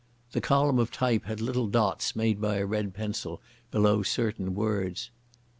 [0.31, 5.11] The column of type had little dots made by a red pencil below certain words.